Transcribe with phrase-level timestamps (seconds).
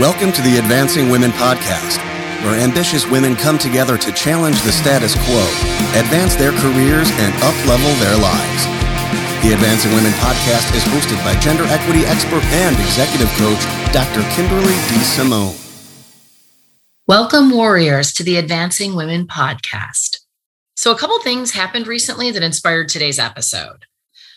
[0.00, 1.98] Welcome to the Advancing Women Podcast,
[2.42, 5.44] where ambitious women come together to challenge the status quo,
[6.00, 8.64] advance their careers, and uplevel their lives.
[9.44, 13.60] The Advancing Women Podcast is hosted by gender equity expert and executive coach,
[13.92, 14.22] Dr.
[14.34, 14.96] Kimberly D.
[15.04, 15.56] Simone.
[17.06, 20.20] Welcome, warriors, to the Advancing Women Podcast.
[20.74, 23.84] So, a couple things happened recently that inspired today's episode.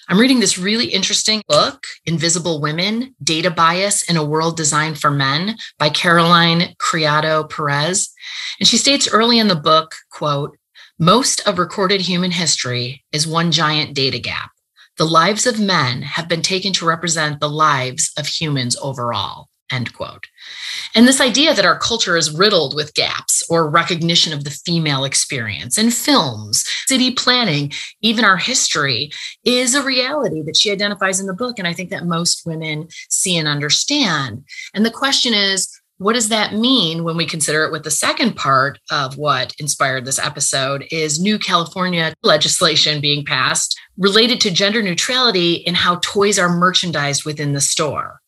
[0.07, 5.09] I'm reading this really interesting book, Invisible Women Data Bias in a World Designed for
[5.09, 8.13] Men by Caroline Criado Perez.
[8.59, 10.57] And she states early in the book, quote,
[10.99, 14.51] most of recorded human history is one giant data gap.
[14.97, 19.93] The lives of men have been taken to represent the lives of humans overall end
[19.93, 20.27] quote.
[20.93, 25.03] And this idea that our culture is riddled with gaps or recognition of the female
[25.03, 29.11] experience in films, city planning, even our history
[29.43, 31.59] is a reality that she identifies in the book.
[31.59, 34.43] And I think that most women see and understand.
[34.73, 38.35] And the question is, what does that mean when we consider it with the second
[38.35, 44.81] part of what inspired this episode is new California legislation being passed related to gender
[44.81, 48.19] neutrality in how toys are merchandised within the store.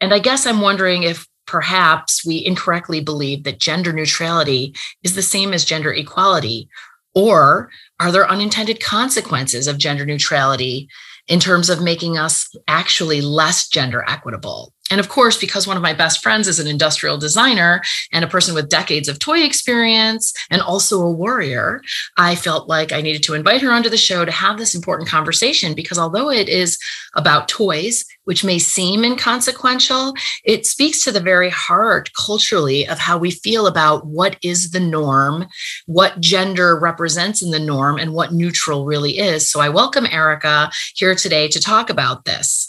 [0.00, 5.22] And I guess I'm wondering if perhaps we incorrectly believe that gender neutrality is the
[5.22, 6.68] same as gender equality,
[7.14, 10.88] or are there unintended consequences of gender neutrality
[11.26, 14.72] in terms of making us actually less gender equitable?
[14.90, 18.28] And of course, because one of my best friends is an industrial designer and a
[18.28, 21.82] person with decades of toy experience and also a warrior,
[22.16, 25.08] I felt like I needed to invite her onto the show to have this important
[25.08, 26.78] conversation because although it is
[27.14, 33.16] about toys, which may seem inconsequential, it speaks to the very heart culturally of how
[33.16, 35.46] we feel about what is the norm,
[35.86, 39.48] what gender represents in the norm, and what neutral really is.
[39.48, 42.67] So I welcome Erica here today to talk about this.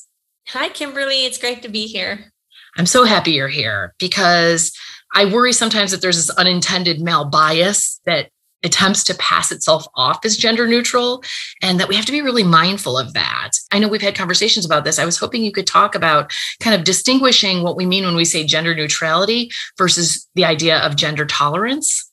[0.54, 1.26] Hi, Kimberly.
[1.26, 2.34] It's great to be here.
[2.76, 4.76] I'm so happy you're here because
[5.14, 8.32] I worry sometimes that there's this unintended male bias that
[8.64, 11.24] attempts to pass itself off as gender neutral
[11.62, 13.52] and that we have to be really mindful of that.
[13.72, 14.98] I know we've had conversations about this.
[14.98, 18.26] I was hoping you could talk about kind of distinguishing what we mean when we
[18.26, 22.12] say gender neutrality versus the idea of gender tolerance.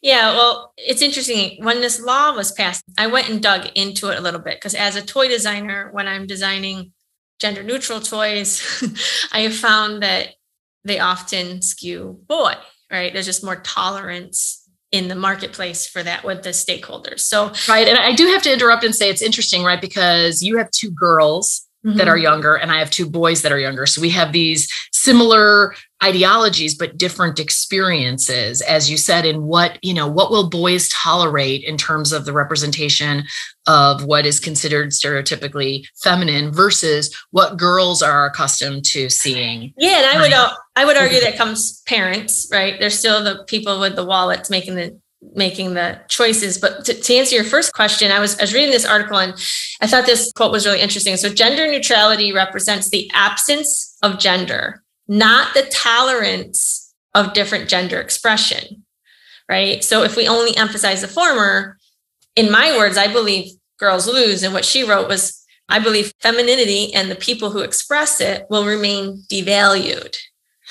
[0.00, 1.62] Yeah, well, it's interesting.
[1.62, 4.74] When this law was passed, I went and dug into it a little bit because
[4.74, 6.93] as a toy designer, when I'm designing
[7.40, 8.62] gender neutral toys,
[9.32, 10.34] I have found that
[10.84, 12.54] they often skew boy,
[12.90, 13.12] right?
[13.12, 17.20] There's just more tolerance in the marketplace for that with the stakeholders.
[17.20, 17.88] So, right.
[17.88, 19.80] And I do have to interrupt and say it's interesting, right?
[19.80, 21.98] Because you have two girls mm-hmm.
[21.98, 23.86] that are younger and I have two boys that are younger.
[23.86, 25.74] So we have these similar
[26.04, 31.64] ideologies but different experiences as you said in what you know what will boys tolerate
[31.64, 33.24] in terms of the representation
[33.66, 39.72] of what is considered stereotypically feminine versus what girls are accustomed to seeing?
[39.78, 42.78] Yeah and i would uh, i would argue that comes parents right?
[42.78, 45.00] They're still the people with the wallets making the
[45.34, 46.58] making the choices.
[46.58, 49.32] But to, to answer your first question I was, I was reading this article and
[49.80, 51.16] i thought this quote was really interesting.
[51.16, 58.84] So gender neutrality represents the absence of gender not the tolerance of different gender expression,
[59.48, 59.84] right?
[59.84, 61.78] So if we only emphasize the former,
[62.36, 64.42] in my words, I believe girls lose.
[64.42, 68.66] And what she wrote was, I believe femininity and the people who express it will
[68.66, 70.16] remain devalued,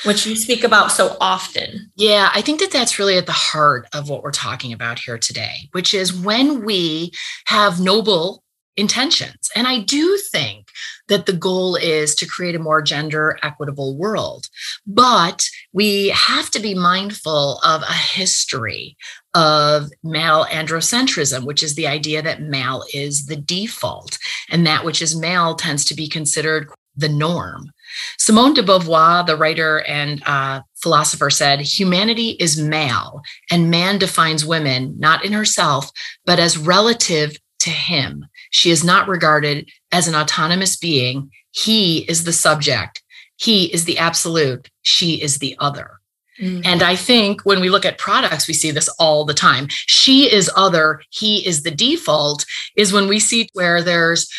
[0.05, 1.91] which you speak about so often.
[1.95, 5.17] Yeah, I think that that's really at the heart of what we're talking about here
[5.17, 7.11] today, which is when we
[7.45, 8.43] have noble
[8.75, 9.49] intentions.
[9.55, 10.62] And I do think
[11.07, 14.47] that the goal is to create a more gender equitable world.
[14.85, 18.97] But we have to be mindful of a history
[19.33, 24.17] of male androcentrism, which is the idea that male is the default
[24.49, 27.71] and that which is male tends to be considered the norm.
[28.17, 33.21] Simone de Beauvoir, the writer and uh, philosopher, said, Humanity is male,
[33.51, 35.89] and man defines women not in herself,
[36.25, 38.25] but as relative to him.
[38.53, 41.31] She is not regarded as an autonomous being.
[41.51, 43.01] He is the subject.
[43.35, 44.69] He is the absolute.
[44.83, 45.99] She is the other.
[46.39, 46.61] Mm-hmm.
[46.63, 49.67] And I think when we look at products, we see this all the time.
[49.69, 52.45] She is other, he is the default,
[52.75, 54.29] is when we see where there's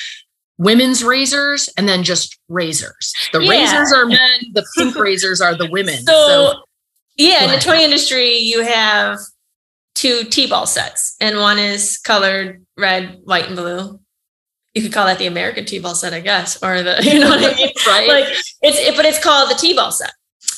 [0.56, 3.12] women's razors and then just razors.
[3.32, 3.50] The yeah.
[3.50, 6.04] razors are men, the pink razors are the women.
[6.04, 6.54] So, so
[7.16, 9.18] yeah, in the toy industry, you have
[9.94, 14.00] two T-ball sets, and one is colored red, white, and blue.
[14.74, 17.38] You could call that the American T-ball set, I guess, or the you know what
[17.44, 18.08] I mean, right?
[18.08, 18.24] Like
[18.62, 20.12] it's it, but it's called the T-ball set,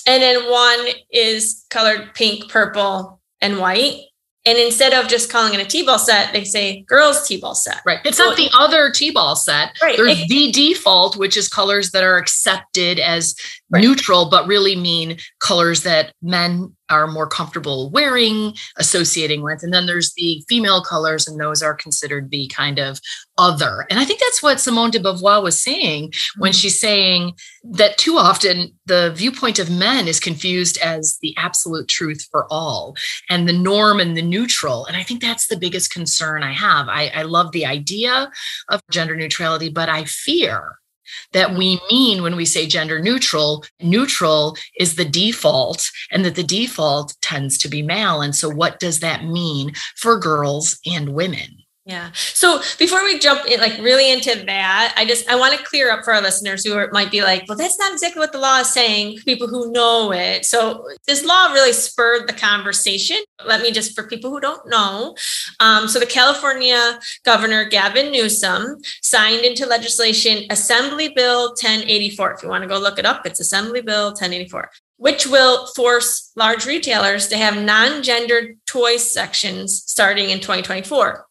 [0.06, 4.00] and then one is colored pink, purple, and white,
[4.46, 7.80] And instead of just calling it a T-ball set, they say girls T-ball set.
[7.84, 7.98] Right.
[8.04, 9.76] It's not the other T-ball set.
[9.82, 9.96] Right.
[9.96, 13.34] There's It- the default, which is colors that are accepted as
[13.70, 13.82] Right.
[13.82, 19.62] neutral, but really mean colors that men are more comfortable wearing, associating with.
[19.62, 23.00] And then there's the female colors, and those are considered the kind of
[23.38, 23.86] other.
[23.90, 26.60] And I think that's what Simone de Beauvoir was saying when Mm-hmm.
[26.60, 27.34] she's saying
[27.64, 32.94] that too often the viewpoint of men is confused as the absolute truth for all
[33.28, 34.86] and the norm and the neutral.
[34.86, 36.88] And I think that's the biggest concern I have.
[36.88, 38.30] I, I love the idea
[38.68, 40.78] of gender neutrality, but I fear
[41.32, 46.42] that we mean when we say gender neutral, neutral is the default, and that the
[46.42, 48.20] default tends to be male.
[48.20, 51.65] And so, what does that mean for girls and women?
[51.86, 52.10] Yeah.
[52.14, 55.88] So before we jump in, like really into that, I just I want to clear
[55.92, 58.40] up for our listeners who are, might be like, well, that's not exactly what the
[58.40, 59.18] law is saying.
[59.24, 60.44] People who know it.
[60.44, 63.18] So this law really spurred the conversation.
[63.46, 65.14] Let me just for people who don't know.
[65.60, 72.32] Um, so the California Governor Gavin Newsom signed into legislation Assembly Bill 1084.
[72.32, 76.32] If you want to go look it up, it's Assembly Bill 1084 which will force
[76.36, 81.26] large retailers to have non-gendered toy sections starting in 2024.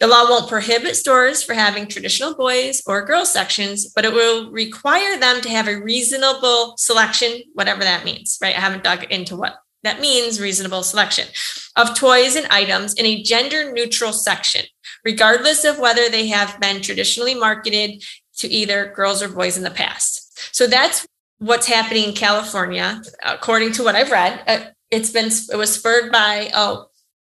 [0.00, 4.50] The law won't prohibit stores for having traditional boys or girls sections, but it will
[4.50, 8.56] require them to have a reasonable selection, whatever that means, right?
[8.56, 11.28] I haven't dug into what that means, reasonable selection
[11.76, 14.64] of toys and items in a gender neutral section,
[15.04, 18.02] regardless of whether they have been traditionally marketed
[18.38, 20.38] to either girls or boys in the past.
[20.54, 21.06] So that's
[21.38, 24.42] what's happening in California, according to what I've read.
[24.46, 26.76] Uh, it's been it was spurred by a,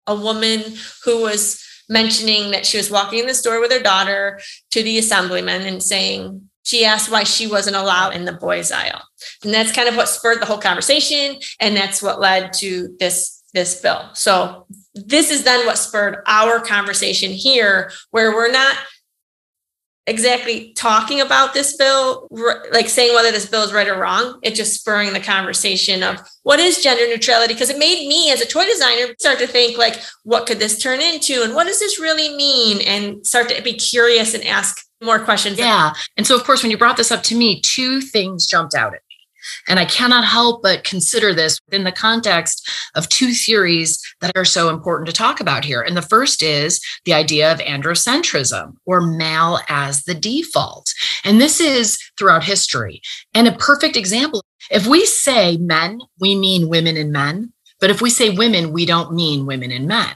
[0.07, 0.63] a woman
[1.05, 4.41] who was mentioning that she was walking in the store with her daughter
[4.71, 9.03] to the assemblyman and saying she asked why she wasn't allowed in the boys aisle.
[9.43, 13.43] And that's kind of what spurred the whole conversation and that's what led to this
[13.53, 14.11] this bill.
[14.15, 18.77] So this is then what spurred our conversation here where we're not
[20.07, 22.29] exactly talking about this bill,
[22.73, 24.39] like saying whether this bill is right or wrong.
[24.43, 27.55] It's just spurring the conversation of what is gender neutrality?
[27.55, 30.79] Because it made me, as a toy designer, start to think like, what could this
[30.79, 34.85] turn into, and what does this really mean, and start to be curious and ask
[35.03, 35.59] more questions.
[35.59, 35.93] Yeah.
[36.17, 38.95] And so, of course, when you brought this up to me, two things jumped out
[38.95, 39.01] at.
[39.69, 44.45] And I cannot help but consider this within the context of two theories that are
[44.45, 45.83] so important to talk about here.
[45.83, 50.93] And the first is the idea of androcentrism or male as the default.
[51.25, 53.01] And this is throughout history.
[53.35, 57.53] And a perfect example if we say men, we mean women and men.
[57.81, 60.15] But if we say women, we don't mean women and men.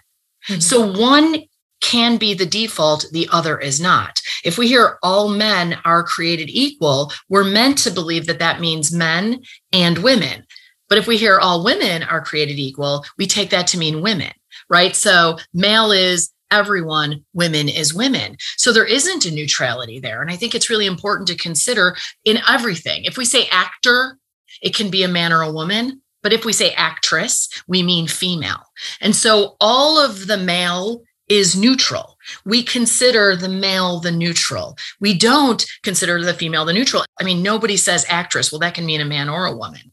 [0.49, 0.61] Mm-hmm.
[0.61, 1.43] So one
[1.81, 4.21] can be the default, the other is not.
[4.45, 8.93] If we hear all men are created equal, we're meant to believe that that means
[8.93, 9.43] men
[9.73, 10.45] and women.
[10.89, 14.33] But if we hear all women are created equal, we take that to mean women,
[14.69, 14.97] right?
[14.97, 18.37] So male is everyone, women is women.
[18.57, 20.23] So there isn't a neutrality there.
[20.23, 23.05] And I think it's really important to consider in everything.
[23.05, 24.19] If we say actor,
[24.63, 26.01] it can be a man or a woman.
[26.23, 28.63] But if we say actress, we mean female.
[29.01, 32.19] And so all of the male is neutral.
[32.45, 34.77] We consider the male the neutral.
[35.01, 37.05] We don't consider the female the neutral.
[37.21, 38.51] I mean, nobody says actress.
[38.51, 39.93] Well, that can mean a man or a woman.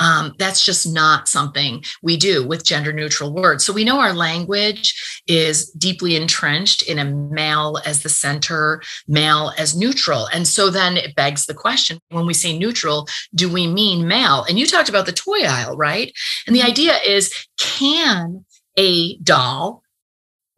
[0.00, 3.64] Um, that's just not something we do with gender neutral words.
[3.64, 9.52] So we know our language is deeply entrenched in a male as the center, male
[9.56, 10.26] as neutral.
[10.32, 14.44] And so then it begs the question when we say neutral, do we mean male?
[14.48, 16.12] And you talked about the toy aisle, right?
[16.46, 18.44] And the idea is can
[18.76, 19.83] a doll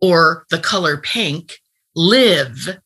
[0.00, 1.58] or the color pink
[1.94, 2.78] live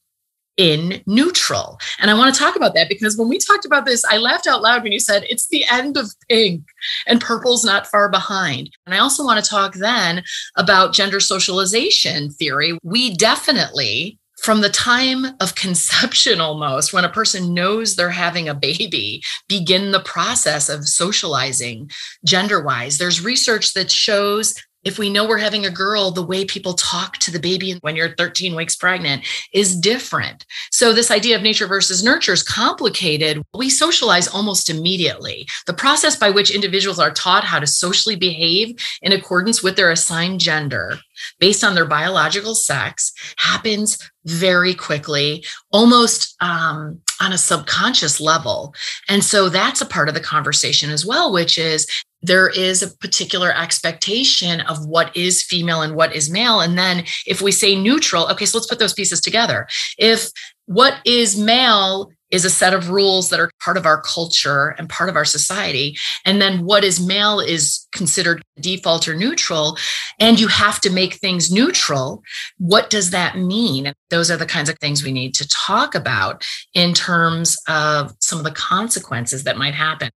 [0.57, 1.79] in neutral.
[1.99, 4.47] And I want to talk about that because when we talked about this, I laughed
[4.47, 6.65] out loud when you said it's the end of pink
[7.07, 8.71] and purple's not far behind.
[8.85, 10.23] And I also want to talk then
[10.57, 12.79] about gender socialization theory.
[12.83, 18.55] We definitely from the time of conception almost when a person knows they're having a
[18.55, 21.91] baby begin the process of socializing
[22.25, 26.45] gender wise there's research that shows if we know we're having a girl, the way
[26.45, 30.47] people talk to the baby when you're 13 weeks pregnant is different.
[30.71, 33.43] So, this idea of nature versus nurture is complicated.
[33.55, 35.47] We socialize almost immediately.
[35.67, 39.91] The process by which individuals are taught how to socially behave in accordance with their
[39.91, 40.99] assigned gender
[41.39, 48.75] based on their biological sex happens very quickly, almost um, on a subconscious level.
[49.09, 51.87] And so, that's a part of the conversation as well, which is
[52.23, 56.61] there is a particular expectation of what is female and what is male.
[56.61, 59.67] And then if we say neutral, okay, so let's put those pieces together.
[59.99, 60.31] If
[60.67, 64.89] what is male is a set of rules that are part of our culture and
[64.89, 65.97] part of our society.
[66.25, 69.77] And then what is male is considered default or neutral.
[70.19, 72.23] And you have to make things neutral.
[72.59, 73.93] What does that mean?
[74.11, 78.39] Those are the kinds of things we need to talk about in terms of some
[78.39, 80.11] of the consequences that might happen.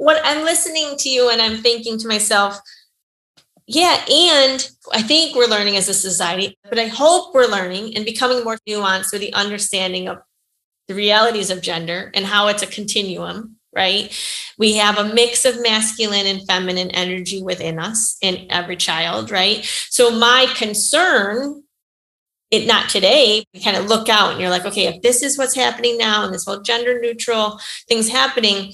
[0.00, 2.58] When I'm listening to you and I'm thinking to myself,
[3.66, 8.06] yeah, and I think we're learning as a society, but I hope we're learning and
[8.06, 10.22] becoming more nuanced with the understanding of
[10.88, 14.10] the realities of gender and how it's a continuum, right?
[14.56, 19.62] We have a mix of masculine and feminine energy within us in every child, right?
[19.90, 21.62] So my concern
[22.50, 25.38] it not today you kind of look out and you're like okay if this is
[25.38, 28.72] what's happening now and this whole gender neutral things happening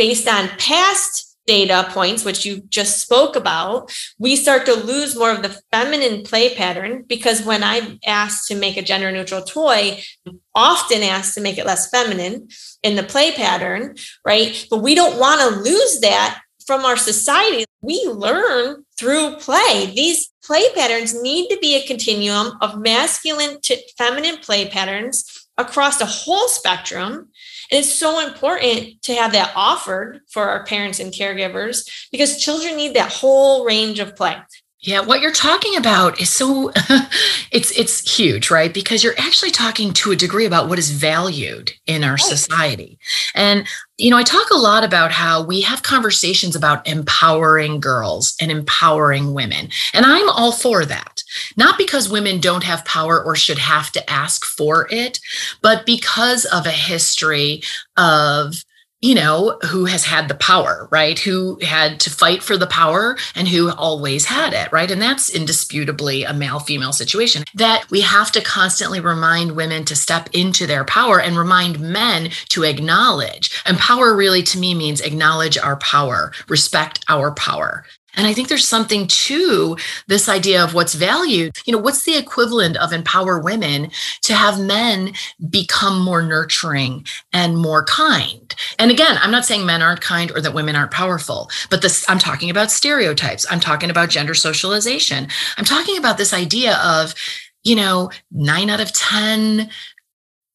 [0.00, 5.30] based on past data points, which you just spoke about, we start to lose more
[5.30, 10.00] of the feminine play pattern because when I'm asked to make a gender neutral toy,
[10.26, 12.48] I'm often asked to make it less feminine
[12.82, 14.66] in the play pattern, right?
[14.70, 17.66] But we don't want to lose that from our society.
[17.82, 19.92] We learn through play.
[19.94, 25.98] These play patterns need to be a continuum of masculine to feminine play patterns across
[25.98, 27.28] the whole spectrum
[27.70, 32.94] it's so important to have that offered for our parents and caregivers because children need
[32.94, 34.36] that whole range of play.
[34.82, 36.72] Yeah, what you're talking about is so
[37.52, 38.72] it's it's huge, right?
[38.72, 42.98] Because you're actually talking to a degree about what is valued in our society.
[43.34, 43.66] And
[43.98, 48.50] you know, I talk a lot about how we have conversations about empowering girls and
[48.50, 49.68] empowering women.
[49.92, 51.22] And I'm all for that.
[51.58, 55.20] Not because women don't have power or should have to ask for it,
[55.60, 57.62] but because of a history
[57.98, 58.64] of
[59.00, 61.18] you know, who has had the power, right?
[61.18, 64.90] Who had to fight for the power and who always had it, right?
[64.90, 69.96] And that's indisputably a male female situation that we have to constantly remind women to
[69.96, 73.62] step into their power and remind men to acknowledge.
[73.64, 77.84] And power really to me means acknowledge our power, respect our power.
[78.16, 79.76] And I think there's something to
[80.06, 81.56] this idea of what's valued.
[81.64, 83.90] You know, what's the equivalent of empower women
[84.22, 85.12] to have men
[85.48, 88.54] become more nurturing and more kind?
[88.78, 92.04] And again, I'm not saying men aren't kind or that women aren't powerful, but this
[92.08, 93.46] I'm talking about stereotypes.
[93.50, 95.28] I'm talking about gender socialization.
[95.56, 97.14] I'm talking about this idea of,
[97.62, 99.70] you know, 9 out of 10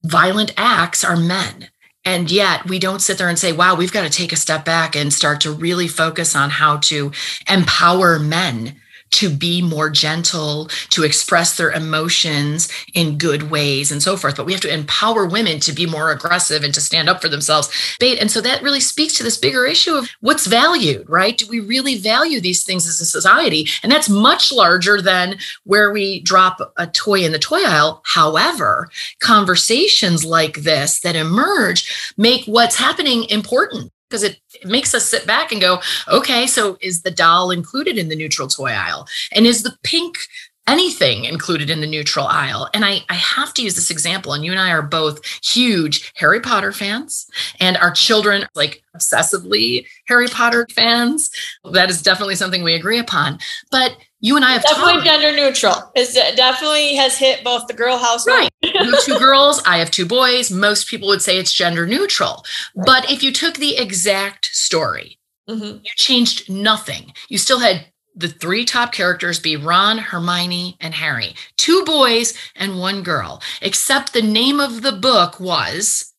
[0.03, 1.69] violent acts are men
[2.05, 4.63] and yet we don't sit there and say, wow, we've got to take a step
[4.63, 7.11] back and start to really focus on how to
[7.49, 8.75] empower men
[9.15, 14.35] to be more gentle, to express their emotions in good ways and so forth.
[14.37, 17.29] But we have to empower women to be more aggressive and to stand up for
[17.29, 17.69] themselves.
[18.01, 21.37] And so that really speaks to this bigger issue of what's valued, right?
[21.37, 23.67] Do we really value these things as a society?
[23.83, 28.01] And that's much larger than where we drop a toy in the toy aisle.
[28.05, 35.05] However, conversations like this that emerge make what's happening important because it, it, makes us
[35.05, 39.07] sit back and go, okay, so is the doll included in the neutral toy aisle?
[39.31, 40.17] And is the pink
[40.67, 42.69] anything included in the neutral aisle?
[42.73, 46.11] And I, I have to use this example, and you and I are both huge
[46.15, 47.27] Harry Potter fans,
[47.59, 51.29] and our children like obsessively Harry Potter fans.
[51.71, 53.39] That is definitely something we agree upon.
[53.71, 55.05] But you and I have definitely talked.
[55.05, 55.91] gender neutral.
[55.95, 58.25] It definitely has hit both the girl house.
[58.25, 58.49] Right.
[58.63, 59.61] you have two girls.
[59.67, 60.49] I have two boys.
[60.49, 62.43] Most people would say it's gender neutral.
[62.75, 65.77] But if you took the exact story, mm-hmm.
[65.83, 67.13] you changed nothing.
[67.29, 71.35] You still had the three top characters be Ron, Hermione, and Harry.
[71.57, 73.41] Two boys and one girl.
[73.61, 76.13] Except the name of the book was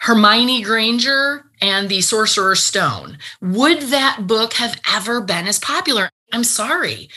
[0.00, 3.18] Hermione Granger and the Sorcerer's Stone.
[3.40, 6.10] Would that book have ever been as popular?
[6.32, 7.08] I'm sorry.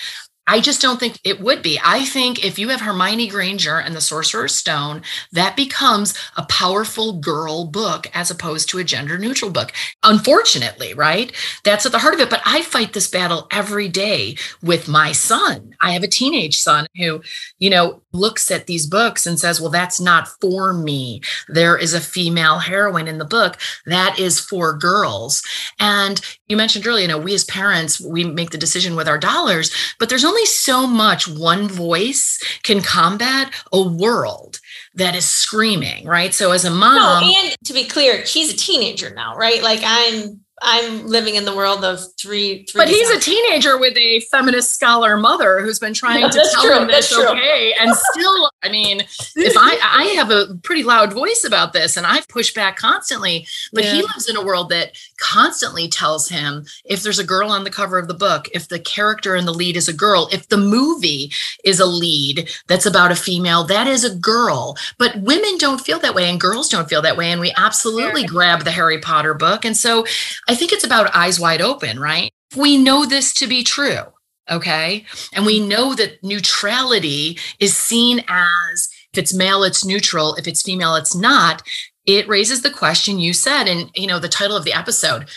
[0.51, 1.79] I just don't think it would be.
[1.81, 7.13] I think if you have Hermione Granger and the Sorcerer's Stone, that becomes a powerful
[7.13, 9.71] girl book as opposed to a gender neutral book.
[10.03, 11.31] Unfortunately, right?
[11.63, 12.29] That's at the heart of it.
[12.29, 15.73] But I fight this battle every day with my son.
[15.79, 17.21] I have a teenage son who,
[17.57, 21.21] you know, looks at these books and says, well, that's not for me.
[21.47, 25.43] There is a female heroine in the book that is for girls.
[25.79, 29.17] And you mentioned earlier, you know, we as parents, we make the decision with our
[29.17, 34.59] dollars, but there's only so much one voice can combat a world
[34.95, 36.33] that is screaming, right?
[36.33, 39.63] So as a mom, no, and to be clear, he's a teenager now, right?
[39.63, 42.65] Like I'm I'm living in the world of three.
[42.65, 46.63] three but he's a teenager with a feminist scholar mother who's been trying to tell
[46.63, 46.79] true.
[46.79, 49.01] him that's okay, and still, I mean,
[49.35, 53.47] if I I have a pretty loud voice about this, and I've pushed back constantly,
[53.73, 53.93] but yeah.
[53.93, 57.71] he lives in a world that constantly tells him if there's a girl on the
[57.71, 60.57] cover of the book, if the character in the lead is a girl, if the
[60.57, 61.31] movie
[61.63, 64.77] is a lead that's about a female, that is a girl.
[64.99, 68.25] But women don't feel that way, and girls don't feel that way, and we absolutely
[68.25, 70.05] grab the Harry Potter book, and so.
[70.51, 72.29] I think it's about eyes wide open, right?
[72.57, 74.01] We know this to be true.
[74.49, 75.05] Okay.
[75.33, 80.35] And we know that neutrality is seen as if it's male, it's neutral.
[80.35, 81.63] If it's female, it's not.
[82.05, 85.29] It raises the question you said, and you know, the title of the episode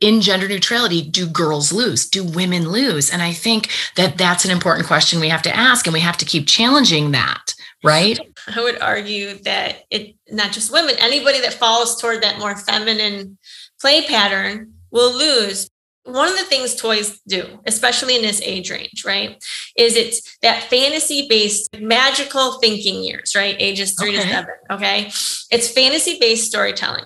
[0.00, 4.50] in gender neutrality do girls lose do women lose and i think that that's an
[4.50, 8.62] important question we have to ask and we have to keep challenging that right i
[8.62, 13.36] would argue that it not just women anybody that falls toward that more feminine
[13.80, 15.68] play pattern will lose.
[16.04, 19.42] One of the things toys do, especially in this age range, right,
[19.76, 23.54] is it's that fantasy based magical thinking years, right?
[23.58, 24.22] Ages three okay.
[24.22, 24.54] to seven.
[24.70, 25.04] Okay.
[25.50, 27.04] It's fantasy based storytelling.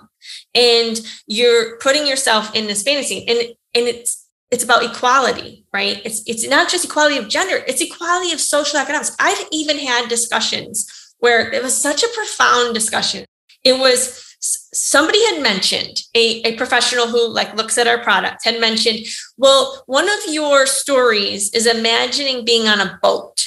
[0.55, 3.27] And you're putting yourself in this fantasy.
[3.29, 3.39] And,
[3.75, 6.01] and it's it's about equality, right?
[6.05, 9.17] It's it's not just equality of gender, it's equality of social economics.
[9.19, 10.87] I've even had discussions
[11.19, 13.25] where it was such a profound discussion.
[13.65, 14.34] It was
[14.73, 19.83] somebody had mentioned a, a professional who like looks at our product had mentioned well
[19.87, 23.45] one of your stories is imagining being on a boat.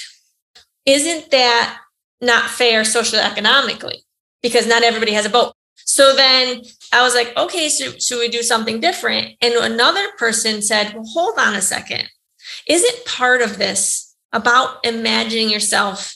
[0.85, 1.79] Isn't that
[2.21, 4.03] not fair socially economically?
[4.41, 5.53] Because not everybody has a boat.
[5.75, 6.61] So then
[6.93, 9.35] i was like okay so should we do something different?
[9.41, 12.09] And another person said well hold on a second.
[12.67, 16.15] Isn't part of this about imagining yourself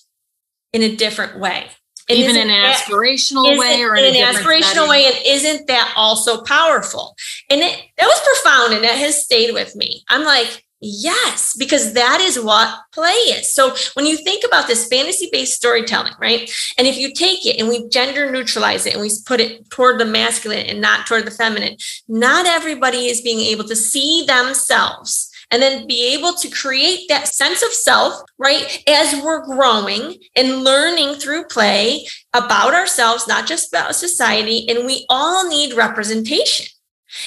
[0.73, 1.69] in a different way
[2.09, 4.89] even in an aspirational way or in, in an aspirational setting?
[4.89, 7.15] way and isn't that also powerful.
[7.49, 10.03] And it that was profound and that has stayed with me.
[10.09, 13.53] I'm like yes because that is what play is.
[13.53, 16.51] So when you think about this fantasy based storytelling right?
[16.77, 19.99] And if you take it and we gender neutralize it and we put it toward
[19.99, 21.77] the masculine and not toward the feminine
[22.07, 27.27] not everybody is being able to see themselves and then be able to create that
[27.27, 28.83] sense of self, right?
[28.87, 34.65] As we're growing and learning through play about ourselves, not just about society.
[34.69, 36.65] And we all need representation.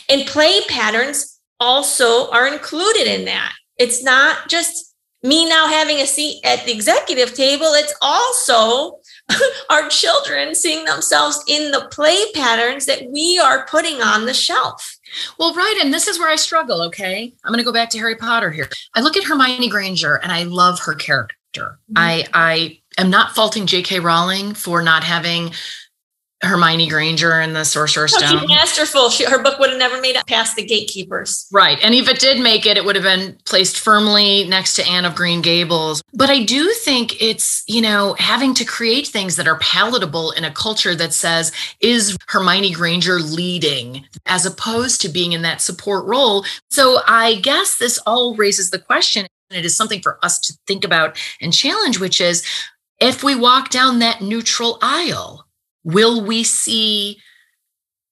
[0.09, 3.53] And play patterns also are included in that.
[3.79, 8.99] It's not just me now having a seat at the executive table, it's also
[9.71, 14.99] our children seeing themselves in the play patterns that we are putting on the shelf.
[15.39, 15.79] Well, right.
[15.83, 16.83] And this is where I struggle.
[16.83, 17.33] Okay.
[17.45, 18.69] I'm going to go back to Harry Potter here.
[18.95, 21.35] I look at Hermione Granger and I love her character.
[21.57, 21.95] Mm-hmm.
[21.97, 24.01] I, I am not faulting J.K.
[24.01, 25.53] Rowling for not having
[26.45, 28.41] Hermione Granger and the Sorcerer's no, Stone.
[28.41, 29.11] She's masterful.
[29.11, 31.47] She, her book would have never made it past the gatekeepers.
[31.51, 31.79] Right.
[31.83, 35.05] And if it did make it, it would have been placed firmly next to Anne
[35.05, 36.03] of Green Gables.
[36.13, 40.45] But I do think it's, you know, having to create things that are palatable in
[40.45, 46.05] a culture that says, is Hermione Granger leading as opposed to being in that support
[46.05, 46.45] role?
[46.71, 50.59] So I guess this all raises the question, and it is something for us to
[50.67, 52.45] think about and challenge, which is
[53.01, 55.44] if we walk down that neutral aisle,
[55.85, 57.21] Will we see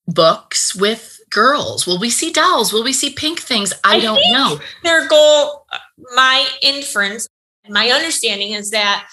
[0.06, 1.86] books with girls?
[1.86, 2.72] Will we see dolls?
[2.72, 3.72] Will we see pink things?
[3.84, 4.60] I, I don't know.
[4.82, 5.78] Their goal, uh,
[6.14, 7.26] my inference,
[7.68, 9.08] my understanding is that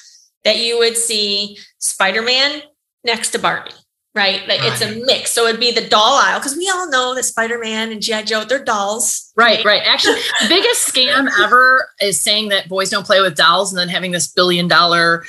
[0.45, 2.61] that you would see Spider-Man
[3.03, 3.71] next to Barbie.
[4.15, 4.47] Right.
[4.47, 4.71] Like right.
[4.71, 5.31] it's a mix.
[5.31, 8.23] So it'd be the doll aisle because we all know that Spider Man and G.I.
[8.23, 9.31] Joe, they're dolls.
[9.35, 9.63] Right.
[9.63, 9.83] Right.
[9.85, 13.87] Actually, the biggest scam ever is saying that boys don't play with dolls and then
[13.87, 15.25] having this billion dollar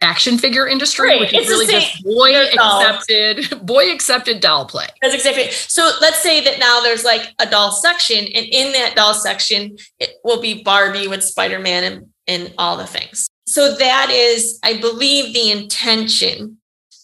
[0.00, 1.20] action figure industry, right.
[1.20, 4.86] which is it's really just boy accepted, boy accepted doll play.
[5.02, 5.50] That's exactly.
[5.50, 9.76] So let's say that now there's like a doll section, and in that doll section,
[9.98, 13.28] it will be Barbie with Spider Man and, and all the things.
[13.46, 16.58] So that is, I believe, the intention.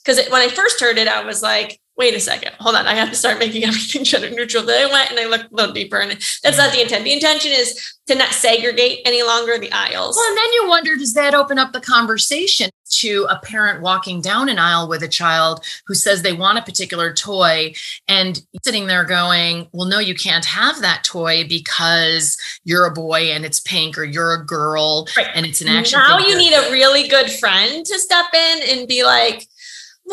[0.05, 2.95] Because when I first heard it, I was like, wait a second, hold on, I
[2.95, 4.65] have to start making everything gender neutral.
[4.65, 7.05] Then I went and I looked a little deeper, and that's not the intent.
[7.05, 10.17] The intention is to not segregate any longer the aisles.
[10.17, 14.21] Well, and then you wonder, does that open up the conversation to a parent walking
[14.21, 17.73] down an aisle with a child who says they want a particular toy
[18.07, 23.31] and sitting there going, well, no, you can't have that toy because you're a boy
[23.31, 25.29] and it's pink or you're a girl right.
[25.35, 25.99] and it's an action.
[25.99, 26.33] Now figure.
[26.33, 29.49] you need a really good friend to step in and be like,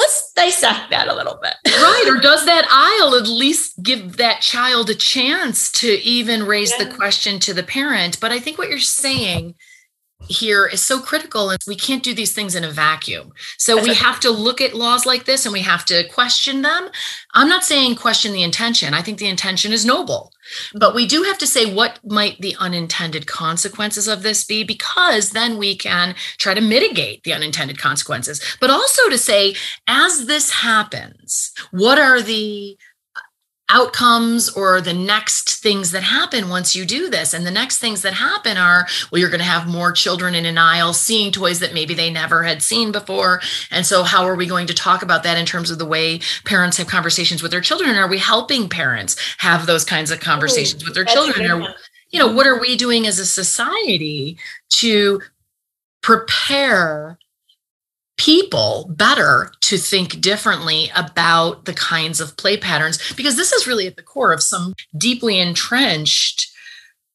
[0.01, 1.53] let's dissect that a little bit.
[1.65, 2.05] right.
[2.07, 6.85] Or does that aisle at least give that child a chance to even raise yeah.
[6.85, 8.19] the question to the parent?
[8.19, 9.55] But I think what you're saying
[10.27, 13.31] here is so critical and we can't do these things in a vacuum.
[13.57, 16.89] So we have to look at laws like this and we have to question them.
[17.33, 18.93] I'm not saying question the intention.
[18.93, 20.31] I think the intention is noble.
[20.73, 25.31] But we do have to say what might the unintended consequences of this be because
[25.31, 28.41] then we can try to mitigate the unintended consequences.
[28.59, 29.55] But also to say
[29.87, 32.77] as this happens, what are the
[33.71, 37.33] outcomes or the next things that happen once you do this.
[37.33, 40.45] And the next things that happen are, well, you're going to have more children in
[40.45, 43.41] an aisle seeing toys that maybe they never had seen before.
[43.71, 46.19] And so, how are we going to talk about that in terms of the way
[46.45, 47.95] parents have conversations with their children?
[47.95, 51.49] Are we helping parents have those kinds of conversations Ooh, with their children?
[51.49, 51.73] Or,
[52.09, 54.37] you know, what are we doing as a society
[54.69, 55.21] to
[56.01, 57.17] prepare
[58.21, 63.87] people better to think differently about the kinds of play patterns because this is really
[63.87, 66.47] at the core of some deeply entrenched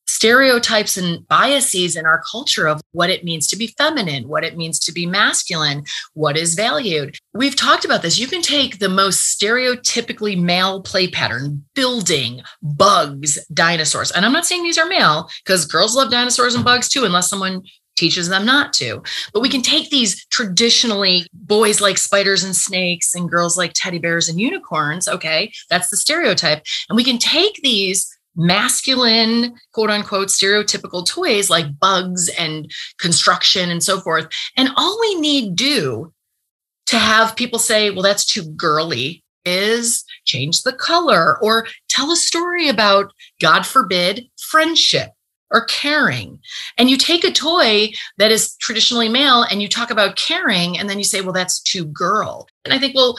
[0.09, 4.57] stereotypes and biases in our culture of what it means to be feminine, what it
[4.57, 7.17] means to be masculine, what is valued.
[7.35, 8.19] We've talked about this.
[8.19, 14.11] You can take the most stereotypically male play pattern, building, bugs, dinosaurs.
[14.11, 17.31] And I'm not saying these are male because girls love dinosaurs and bugs too, unless
[17.31, 17.63] someone
[17.97, 19.03] teaches them not to.
[19.33, 23.99] But we can take these traditionally boys like spiders and snakes and girls like teddy
[23.99, 25.09] bears and unicorns.
[25.09, 26.63] Okay, that's the stereotype.
[26.89, 28.07] And we can take these
[28.37, 34.29] masculine, quote unquote, stereotypical toys like bugs and construction and so forth.
[34.57, 36.13] And all we need do
[36.87, 42.17] to have people say, well, that's too girly is change the color or tell a
[42.17, 45.11] story about, God forbid, friendship
[45.51, 46.41] or caring.
[46.77, 50.89] And you take a toy that is traditionally male and you talk about caring, and
[50.89, 52.49] then you say, well, that's too girl.
[52.65, 53.17] And I think, well,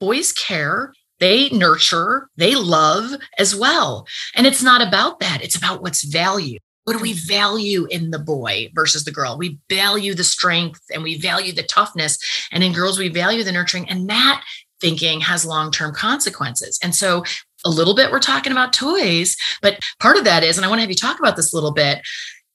[0.00, 0.92] boys care.
[1.20, 4.06] They nurture, they love as well.
[4.34, 5.42] And it's not about that.
[5.42, 6.60] It's about what's valued.
[6.84, 7.28] What do we mm-hmm.
[7.28, 9.38] value in the boy versus the girl?
[9.38, 12.18] We value the strength and we value the toughness.
[12.52, 13.88] And in girls, we value the nurturing.
[13.88, 14.44] And that
[14.80, 16.78] thinking has long term consequences.
[16.82, 17.24] And so
[17.64, 20.78] a little bit we're talking about toys, but part of that is, and I want
[20.78, 22.00] to have you talk about this a little bit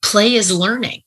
[0.01, 1.01] play is learning.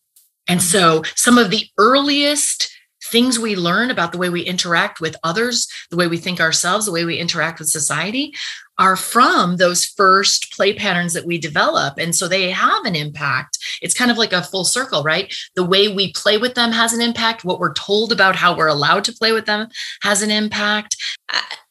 [0.48, 0.66] And mm-hmm.
[0.66, 2.70] so some of the earliest
[3.12, 6.86] things we learn about the way we interact with others, the way we think ourselves,
[6.86, 8.34] the way we interact with society
[8.78, 11.98] are from those first play patterns that we develop.
[11.98, 13.58] And so they have an impact.
[13.82, 15.32] It's kind of like a full circle, right?
[15.54, 17.44] The way we play with them has an impact.
[17.44, 19.68] What we're told about how we're allowed to play with them
[20.00, 20.96] has an impact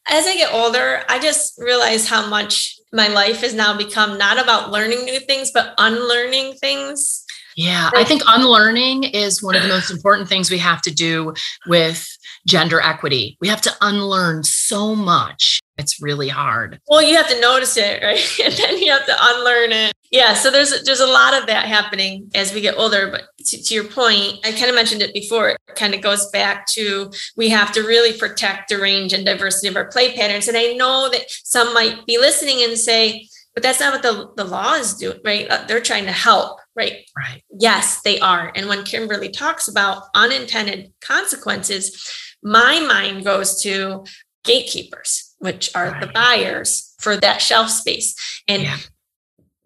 [0.08, 4.42] as I get older, I just realize how much my life has now become not
[4.42, 7.21] about learning new things, but unlearning things.
[7.56, 11.34] Yeah, I think unlearning is one of the most important things we have to do
[11.66, 12.06] with
[12.46, 13.36] gender equity.
[13.40, 15.60] We have to unlearn so much.
[15.78, 16.80] It's really hard.
[16.88, 18.40] Well, you have to notice it, right?
[18.44, 19.92] and then you have to unlearn it.
[20.10, 23.10] Yeah, so there's there's a lot of that happening as we get older.
[23.10, 25.50] But to, to your point, I kind of mentioned it before.
[25.50, 29.68] It kind of goes back to we have to really protect the range and diversity
[29.68, 30.48] of our play patterns.
[30.48, 34.30] And I know that some might be listening and say, but that's not what the,
[34.36, 35.48] the law is doing, right?
[35.48, 37.04] Uh, they're trying to help, right?
[37.16, 37.42] Right.
[37.58, 38.52] Yes, they are.
[38.54, 42.10] And when Kimberly talks about unintended consequences,
[42.42, 44.04] my mind goes to
[44.44, 46.00] gatekeepers, which are right.
[46.00, 48.14] the buyers for that shelf space.
[48.48, 48.78] And yeah.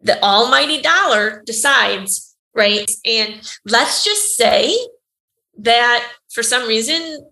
[0.03, 2.91] the almighty dollar decides, right?
[3.05, 4.77] And let's just say
[5.59, 7.27] that for some reason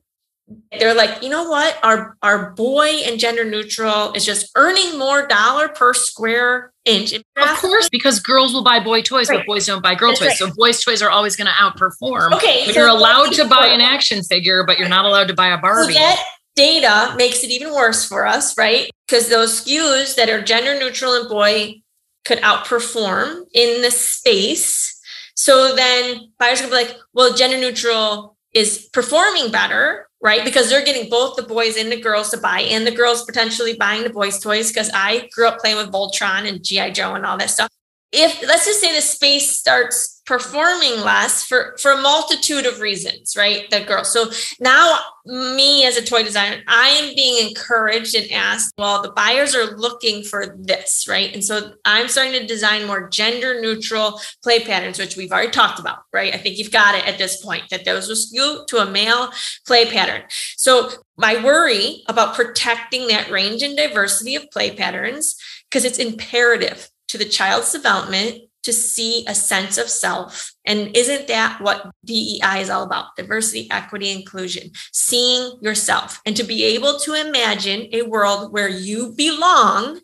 [0.79, 1.79] they're like, you know what?
[1.83, 7.13] Our our boy and gender neutral is just earning more dollar per square inch.
[7.13, 7.25] Of
[7.59, 9.39] course, because girls will buy boy toys, right.
[9.39, 10.29] but boys don't buy girl That's toys.
[10.29, 10.39] Right.
[10.39, 12.35] So boys' toys are always going to outperform.
[12.35, 15.49] Okay, so you're allowed to buy an action figure, but you're not allowed to buy
[15.49, 15.95] a Barbie.
[15.95, 16.23] So that
[16.55, 18.91] data makes it even worse for us, right?
[19.07, 21.83] Because those SKUs that are gender neutral and boy
[22.25, 25.01] could outperform in the space.
[25.37, 30.43] So then buyers will be like, well, gender neutral is performing better right?
[30.43, 33.77] Because they're getting both the boys and the girls to buy, and the girls potentially
[33.77, 34.71] buying the boys' toys.
[34.73, 37.71] Because I grew up playing with Voltron and GI Joe and all that stuff.
[38.15, 43.37] If let's just say the space starts performing less for for a multitude of reasons
[43.37, 43.69] right?
[43.71, 44.05] The girl.
[44.05, 49.11] So now me as a toy designer i am being encouraged and asked well the
[49.13, 51.33] buyers are looking for this right?
[51.35, 55.79] And so i'm starting to design more gender neutral play patterns which we've already talked
[55.79, 56.35] about right?
[56.35, 59.31] I think you've got it at this point that those will skew to a male
[59.67, 60.23] play pattern.
[60.57, 65.37] So my worry about protecting that range and diversity of play patterns
[65.69, 70.53] because it's imperative to the child's development to see a sense of self.
[70.67, 73.15] And isn't that what DEI is all about?
[73.17, 79.15] Diversity, equity, inclusion, seeing yourself and to be able to imagine a world where you
[79.17, 80.01] belong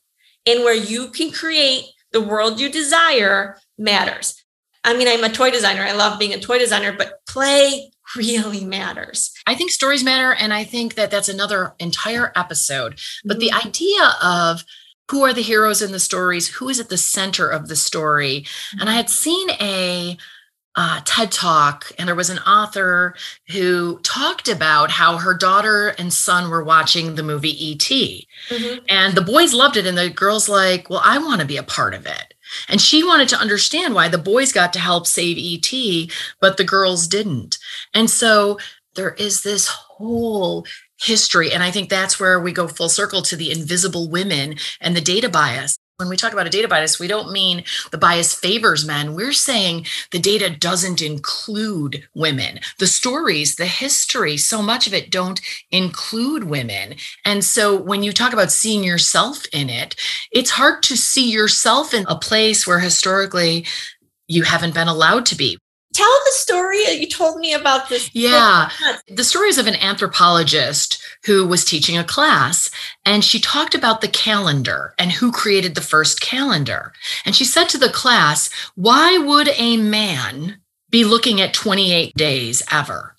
[0.47, 4.45] and where you can create the world you desire matters.
[4.85, 5.83] I mean, I'm a toy designer.
[5.83, 9.33] I love being a toy designer, but play really matters.
[9.49, 10.33] I think stories matter.
[10.33, 13.01] And I think that that's another entire episode.
[13.25, 13.41] But mm-hmm.
[13.41, 14.65] the idea of
[15.11, 16.49] who are the heroes in the stories?
[16.49, 18.43] Who is at the center of the story?
[18.43, 18.81] Mm-hmm.
[18.81, 20.17] And I had seen a
[20.77, 23.17] uh, TED talk, and there was an author
[23.49, 28.27] who talked about how her daughter and son were watching the movie E.T.
[28.49, 28.85] Mm-hmm.
[28.89, 31.65] And the boys loved it, and the girls like, well, I want to be a
[31.65, 32.35] part of it.
[32.69, 36.65] And she wanted to understand why the boys got to help save ET, but the
[36.65, 37.59] girls didn't.
[37.95, 38.59] And so
[38.95, 40.67] there is this whole
[41.01, 41.53] history.
[41.53, 45.01] And I think that's where we go full circle to the invisible women and the
[45.01, 45.77] data bias.
[45.97, 49.15] When we talk about a data bias, we don't mean the bias favors men.
[49.15, 52.61] We're saying the data doesn't include women.
[52.79, 56.95] The stories, the history, so much of it don't include women.
[57.27, 59.95] And so when you talk about seeing yourself in it,
[60.33, 63.67] it's hard to see yourself in a place where historically
[64.27, 65.59] you haven't been allowed to be
[65.93, 68.71] tell the story you told me about this yeah.
[69.09, 72.71] The stories of an anthropologist who was teaching a class
[73.05, 76.93] and she talked about the calendar and who created the first calendar.
[77.25, 82.63] And she said to the class why would a man be looking at 28 days
[82.71, 83.17] ever?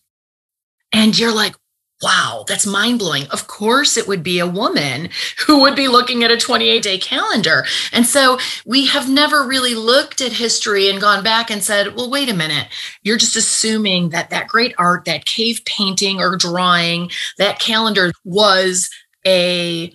[0.94, 1.56] And you're like
[2.02, 3.28] wow, that's mind blowing.
[3.28, 5.10] Of course, it would be a woman
[5.46, 7.66] who would be looking at a 28 day calendar.
[7.92, 12.10] And so we have never really looked at history and gone back and said, well,
[12.10, 12.68] wait a minute.
[13.04, 18.90] You're just assuming that that great art, that cave painting or drawing, that calendar was
[19.26, 19.94] a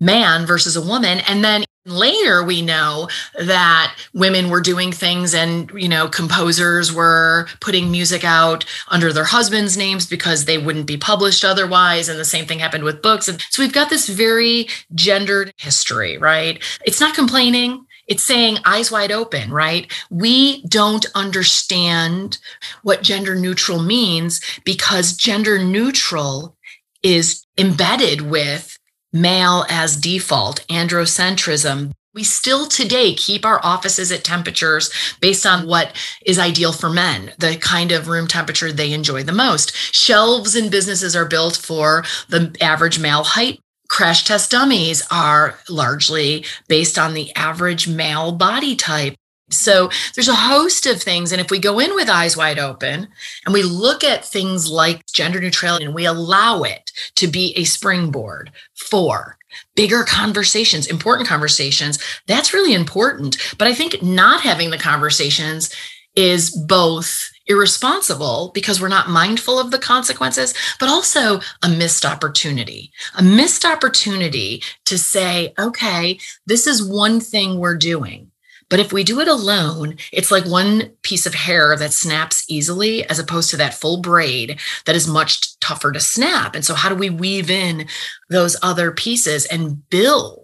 [0.00, 1.20] man versus a woman.
[1.26, 7.46] And then Later, we know that women were doing things and, you know, composers were
[7.60, 12.08] putting music out under their husbands' names because they wouldn't be published otherwise.
[12.08, 13.28] And the same thing happened with books.
[13.28, 16.60] And so we've got this very gendered history, right?
[16.84, 17.86] It's not complaining.
[18.08, 19.90] It's saying eyes wide open, right?
[20.10, 22.38] We don't understand
[22.82, 26.56] what gender neutral means because gender neutral
[27.02, 28.75] is embedded with
[29.12, 31.92] male as default, androcentrism.
[32.14, 34.90] We still today keep our offices at temperatures
[35.20, 39.32] based on what is ideal for men, the kind of room temperature they enjoy the
[39.32, 39.76] most.
[39.94, 43.60] Shelves in businesses are built for the average male height.
[43.88, 49.14] Crash test dummies are largely based on the average male body type.
[49.50, 51.30] So there's a host of things.
[51.30, 53.08] And if we go in with eyes wide open
[53.44, 57.64] and we look at things like gender neutrality and we allow it to be a
[57.64, 59.38] springboard for
[59.76, 63.36] bigger conversations, important conversations, that's really important.
[63.56, 65.72] But I think not having the conversations
[66.16, 72.90] is both irresponsible because we're not mindful of the consequences, but also a missed opportunity,
[73.16, 78.32] a missed opportunity to say, okay, this is one thing we're doing
[78.68, 83.04] but if we do it alone, it's like one piece of hair that snaps easily
[83.08, 86.54] as opposed to that full braid that is much tougher to snap.
[86.54, 87.86] And so, how do we weave in
[88.28, 90.42] those other pieces and build?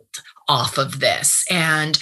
[0.48, 1.98] off of this and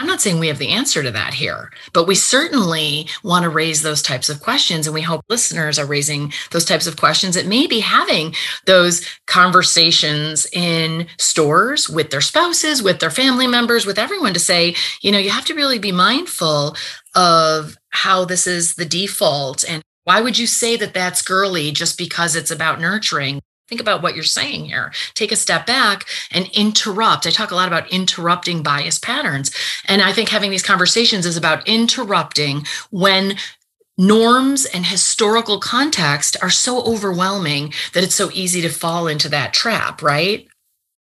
[0.00, 3.48] I'm not saying we have the answer to that here, but we certainly want to
[3.48, 4.86] raise those types of questions.
[4.86, 8.34] And we hope listeners are raising those types of questions that may be having
[8.66, 14.76] those conversations in stores with their spouses, with their family members, with everyone to say,
[15.02, 16.76] you know, you have to really be mindful
[17.16, 19.68] of how this is the default.
[19.68, 23.40] And why would you say that that's girly just because it's about nurturing?
[23.68, 24.92] Think about what you're saying here.
[25.14, 27.26] Take a step back and interrupt.
[27.26, 29.50] I talk a lot about interrupting bias patterns.
[29.86, 33.36] And I think having these conversations is about interrupting when
[33.98, 39.52] norms and historical context are so overwhelming that it's so easy to fall into that
[39.52, 40.48] trap, right?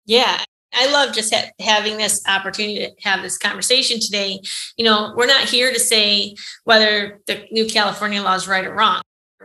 [0.06, 0.42] Yeah.
[0.72, 4.40] I love just ha- having this opportunity to have this conversation today.
[4.76, 8.74] You know, we're not here to say whether the new California law is right or
[8.74, 9.02] wrong.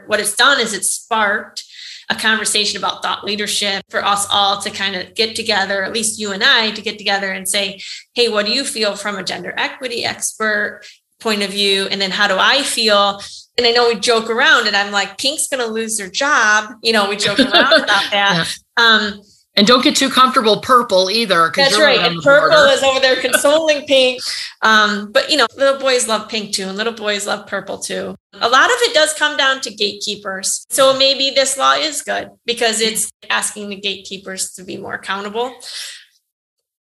[0.08, 1.64] What it's done is it's sparked
[2.12, 6.20] a conversation about thought leadership for us all to kind of get together, at least
[6.20, 7.82] you and I, to get together and say,
[8.14, 10.82] hey, what do you feel from a gender equity expert
[11.22, 11.88] point of view?
[11.90, 13.22] And then how do I feel?
[13.58, 16.74] And I know we joke around and I'm like, Pink's going to lose her job.
[16.84, 18.54] You know, we joke around about that.
[18.76, 19.22] Um,
[19.56, 21.52] and don't get too comfortable purple either.
[21.56, 22.00] That's right.
[22.00, 22.72] And purple border.
[22.72, 24.22] is over there consoling pink.
[24.62, 28.16] Um, but you know, little boys love pink too, and little boys love purple too.
[28.34, 30.66] A lot of it does come down to gatekeepers.
[30.70, 35.54] So maybe this law is good because it's asking the gatekeepers to be more accountable.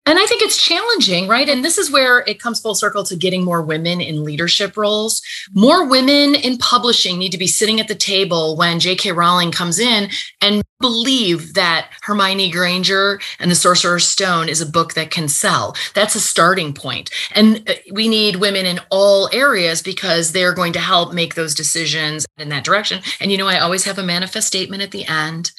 [0.08, 1.48] And I think it's challenging, right?
[1.48, 5.22] And this is where it comes full circle to getting more women in leadership roles.
[5.54, 9.12] More women in publishing need to be sitting at the table when J.K.
[9.12, 10.10] Rowling comes in
[10.42, 15.76] and believe that Hermione Granger and the Sorcerer's Stone is a book that can sell.
[15.94, 17.12] That's a starting point.
[17.34, 21.54] And uh, we need women in all areas because they're going to help make those
[21.54, 23.04] decisions in that direction.
[23.20, 25.52] And you know, I always have a manifest statement at the end.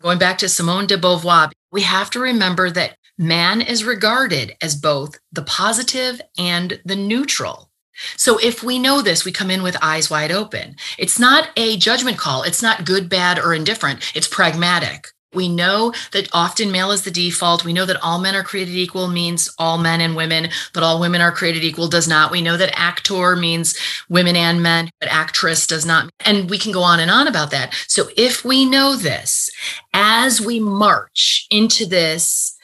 [0.00, 4.74] Going back to Simone de Beauvoir, we have to remember that man is regarded as
[4.74, 7.70] both the positive and the neutral.
[8.16, 10.76] So if we know this, we come in with eyes wide open.
[10.96, 12.42] It's not a judgment call.
[12.44, 14.10] It's not good, bad, or indifferent.
[14.14, 15.08] It's pragmatic.
[15.34, 17.64] We know that often male is the default.
[17.64, 20.98] We know that all men are created equal means all men and women, but all
[20.98, 22.32] women are created equal does not.
[22.32, 23.78] We know that actor means
[24.08, 26.10] women and men, but actress does not.
[26.24, 27.74] And we can go on and on about that.
[27.86, 29.50] So if we know this,
[29.92, 32.56] as we march into this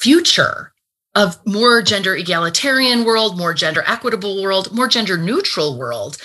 [0.00, 0.72] future
[1.14, 6.16] of more gender egalitarian world, more gender equitable world, more gender neutral world,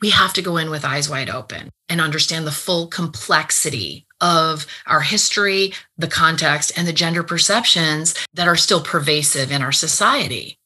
[0.00, 4.66] we have to go in with eyes wide open and understand the full complexity of
[4.86, 10.57] our history, the context, and the gender perceptions that are still pervasive in our society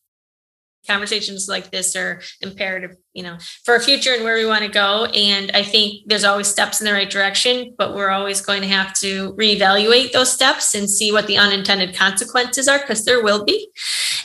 [0.87, 4.71] conversations like this are imperative you know for a future and where we want to
[4.71, 8.62] go and i think there's always steps in the right direction but we're always going
[8.62, 13.23] to have to reevaluate those steps and see what the unintended consequences are because there
[13.23, 13.68] will be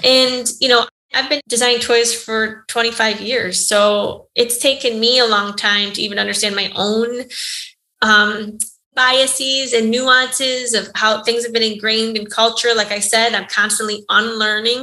[0.04, 3.68] and you know I've been designing toys for 25 years.
[3.68, 7.24] So it's taken me a long time to even understand my own
[8.02, 8.58] um,
[8.98, 12.70] biases and nuances of how things have been ingrained in culture.
[12.76, 14.80] Like I said, I'm constantly unlearning.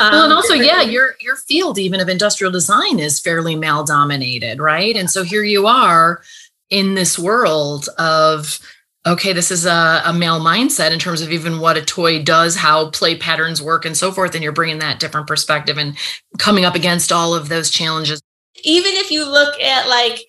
[0.00, 3.84] Um, well, and also, yeah, your your field even of industrial design is fairly male
[3.84, 4.94] dominated, right?
[4.96, 6.22] And so here you are
[6.68, 8.58] in this world of
[9.04, 12.54] okay, this is a, a, male mindset in terms of even what a toy does,
[12.54, 14.32] how play patterns work, and so forth.
[14.34, 15.96] And you're bringing that different perspective and
[16.38, 18.22] coming up against all of those challenges.
[18.62, 20.20] Even if you look at like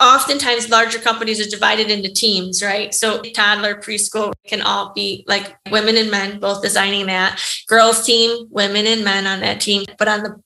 [0.00, 2.94] oftentimes larger companies are divided into teams, right?
[2.94, 7.40] So toddler, preschool can all be like women and men both designing that.
[7.68, 9.84] Girls team, women and men on that team.
[9.98, 10.40] But on the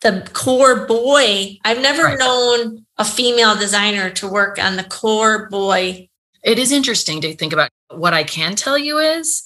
[0.00, 2.18] the core boy, I've never right.
[2.18, 6.08] known a female designer to work on the core boy.
[6.44, 7.70] It is interesting to think about.
[7.90, 9.44] What I can tell you is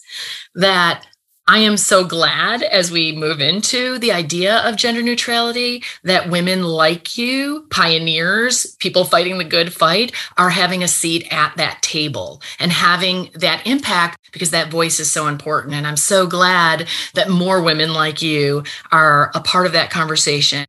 [0.57, 1.07] that
[1.49, 6.63] I am so glad as we move into the idea of gender neutrality that women
[6.63, 12.41] like you, pioneers, people fighting the good fight, are having a seat at that table
[12.61, 15.75] and having that impact because that voice is so important.
[15.75, 20.65] And I'm so glad that more women like you are a part of that conversation.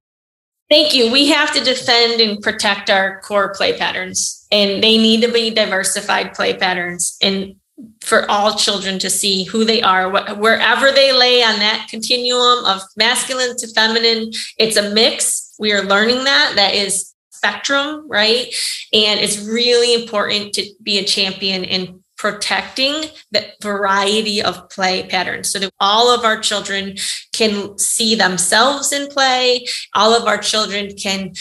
[0.71, 1.11] Thank you.
[1.11, 5.51] We have to defend and protect our core play patterns, and they need to be
[5.51, 7.15] diversified play patterns.
[7.21, 7.57] And
[8.01, 12.65] for all children to see who they are, wh- wherever they lay on that continuum
[12.65, 14.31] of masculine to feminine.
[14.57, 15.55] It's a mix.
[15.59, 16.53] We are learning that.
[16.55, 18.53] That is spectrum, right?
[18.93, 25.51] And it's really important to be a champion in protecting the variety of play patterns
[25.51, 26.95] so that all of our children
[27.33, 31.33] can see themselves in play all of our children can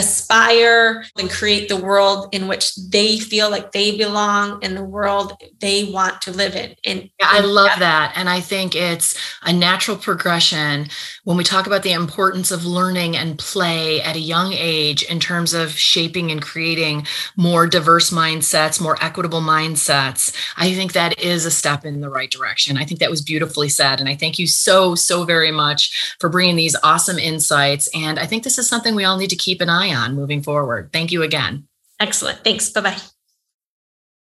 [0.00, 5.34] aspire and create the world in which they feel like they belong in the world
[5.60, 6.74] they want to live in.
[6.84, 8.12] And I love that.
[8.16, 10.88] And I think it's a natural progression
[11.24, 15.20] when we talk about the importance of learning and play at a young age in
[15.20, 20.34] terms of shaping and creating more diverse mindsets, more equitable mindsets.
[20.56, 22.78] I think that is a step in the right direction.
[22.78, 24.00] I think that was beautifully said.
[24.00, 27.88] And I thank you so, so very much for bringing these awesome insights.
[27.94, 30.14] And I think this is something we all need to keep an eye eye on
[30.14, 30.90] moving forward.
[30.92, 31.68] Thank you again.
[31.98, 32.44] Excellent.
[32.44, 32.70] Thanks.
[32.70, 32.96] Bye bye.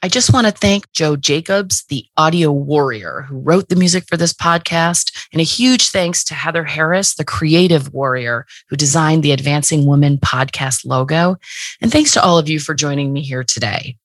[0.03, 4.17] I just want to thank Joe Jacobs, the audio warrior who wrote the music for
[4.17, 5.11] this podcast.
[5.33, 10.19] And a huge thanks to Heather Harris, the creative warrior who designed the Advancing Women
[10.19, 11.37] podcast logo.
[11.81, 13.97] And thanks to all of you for joining me here today.